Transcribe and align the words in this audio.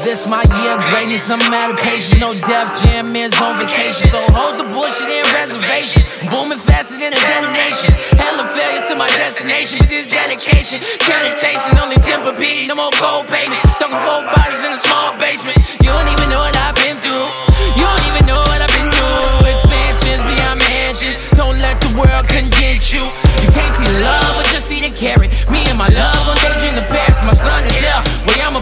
This 0.00 0.24
my 0.24 0.40
year 0.40 0.80
greatness, 0.88 1.28
I'm 1.28 1.44
out 1.52 1.68
of 1.68 1.76
patience. 1.76 2.16
No 2.16 2.32
Def 2.32 2.72
Jam 2.80 3.12
is 3.12 3.36
on 3.36 3.60
vacation. 3.60 4.08
So 4.08 4.24
hold 4.32 4.56
the 4.56 4.64
bullshit 4.64 5.04
in 5.04 5.20
reservation. 5.36 6.00
Booming 6.32 6.56
faster 6.56 6.96
than 6.96 7.12
a 7.12 7.20
detonation. 7.20 7.92
Hella 8.16 8.48
failures 8.56 8.88
to 8.88 8.96
my 8.96 9.06
destination. 9.12 9.84
With 9.84 9.92
this 9.92 10.08
dedication, 10.08 10.80
trying 11.04 11.36
chasing 11.36 11.76
only 11.76 12.00
timber 12.00 12.32
beat. 12.32 12.72
No 12.72 12.74
more 12.74 12.90
cold 12.96 13.28
payment. 13.28 13.60
Talking 13.76 14.00
four 14.00 14.24
bodies 14.32 14.64
in 14.64 14.72
a 14.72 14.80
small 14.80 15.12
basement. 15.20 15.60
You 15.84 15.92
don't 15.92 16.08
even 16.08 16.28
know 16.32 16.40
what 16.40 16.56
I've 16.56 16.76
been 16.80 16.96
through. 16.96 17.28
You 17.76 17.84
don't 17.84 18.04
even 18.08 18.24
know 18.24 18.40
what 18.48 18.64
I've 18.64 18.72
been 18.72 18.88
through. 18.88 19.44
Expansions 19.44 20.24
beyond 20.24 20.58
mansions. 20.72 21.20
Don't 21.36 21.60
let 21.60 21.76
the 21.84 21.92
world 22.00 22.26
condense 22.32 22.88
you. 22.88 23.04
You 23.44 23.48
can't 23.52 23.72
see 23.76 23.92
love, 24.00 24.40
but 24.40 24.48
just 24.56 24.72
see 24.72 24.80
the 24.80 24.88
carrot. 24.88 25.28
Me 25.52 25.60
and 25.68 25.76
my 25.76 25.92
love 25.92 26.21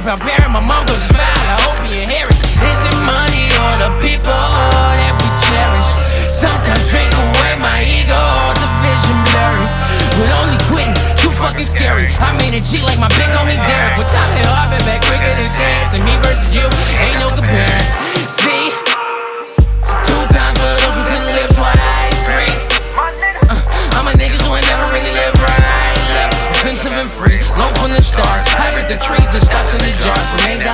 Bury 0.01 0.49
my 0.49 0.61
mom 0.65 0.87
goes 0.87 1.03
smile. 1.13 1.21
I 1.21 1.61
hope 1.61 1.77
you 1.93 2.01
hear 2.09 2.25
it. 2.25 2.41
Is 2.57 2.81
it 2.89 2.97
money 3.05 3.53
or 3.53 3.73
the 3.85 3.91
people 4.01 4.33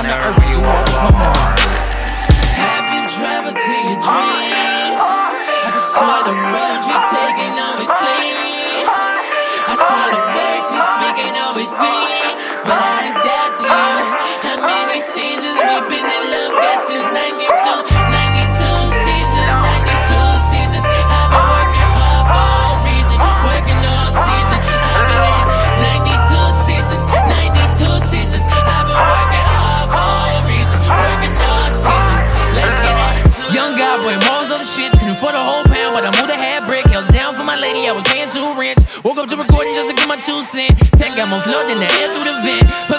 down 0.03 0.13
to 0.13 0.27
earth, 0.29 0.45
you 0.49 0.61
walk 0.61 0.87
upon 0.89 1.13
Mars. 1.13 1.61
Have 2.53 2.87
you 2.93 3.01
traveled 3.17 3.57
to 3.57 3.75
your 3.89 3.97
dreams? 3.97 5.01
I 5.01 5.79
swear 5.93 6.21
the 6.21 6.37
road 6.37 6.81
you're 6.85 7.07
taking 7.17 7.57
always 7.57 7.89
clean. 7.97 8.85
I 9.65 9.73
swear 9.73 10.07
the 10.13 10.21
words 10.37 10.67
you're 10.69 10.89
speaking 10.93 11.33
always 11.41 11.73
green. 11.73 12.06
I 37.87 37.93
was 37.93 38.03
paying 38.03 38.29
two 38.29 38.43
rents. 38.59 38.83
Woke 39.03 39.17
up 39.17 39.29
to 39.31 39.37
recording 39.37 39.73
just 39.73 39.87
to 39.87 39.95
get 39.95 40.07
my 40.11 40.19
two 40.19 40.41
cent. 40.43 40.75
Tech 40.99 41.15
got 41.15 41.29
more 41.31 41.39
flow 41.39 41.63
than 41.63 41.79
the 41.79 41.87
air 42.03 42.11
through 42.11 42.27
the 42.27 42.35
vent. 42.43 42.67
Plus, 42.91 42.96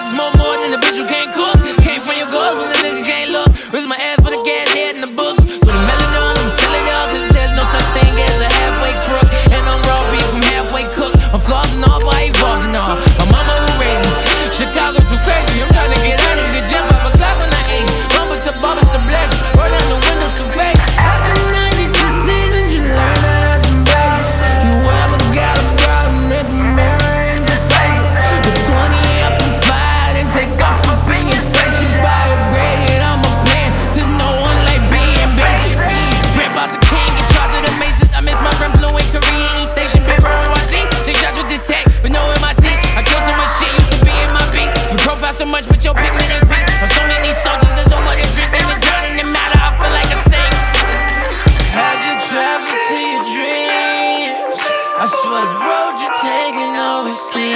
I 55.00 55.06
swear 55.06 55.46
the 55.46 55.58
road 55.62 55.94
you're 56.02 56.18
taking 56.18 56.74
always 56.74 57.20
clean. 57.30 57.54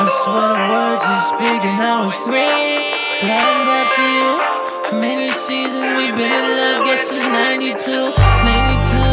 I 0.00 0.08
swear 0.24 0.56
the 0.56 0.66
words 0.72 1.04
you're 1.04 1.28
speaking 1.36 1.78
always 1.84 2.16
green. 2.24 2.80
To 3.20 4.02
you. 4.02 4.30
How 4.88 4.98
many 5.00 5.30
seasons 5.30 5.96
we've 5.96 6.16
been 6.16 6.32
in 6.32 6.56
love? 6.56 6.86
Guess 6.86 7.12
it's 7.12 7.26
92. 7.26 7.76
92 7.84 8.98
92. 8.98 9.07